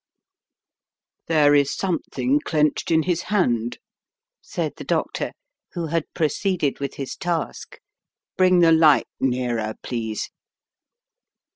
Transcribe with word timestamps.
"There 1.27 1.53
is 1.53 1.75
something 1.77 2.39
clenched 2.43 2.89
in 2.89 3.03
his 3.03 3.21
hand/ 3.21 3.73
9 3.73 3.77
said 4.41 4.73
the 4.77 4.83
doctor, 4.83 5.31
who 5.73 5.85
had 5.85 6.11
proceeded 6.15 6.79
with 6.79 6.95
his 6.95 7.15
task. 7.15 7.79
"Bring 8.35 8.61
the 8.61 8.71
light 8.71 9.05
nearer, 9.19 9.75
please." 9.83 10.31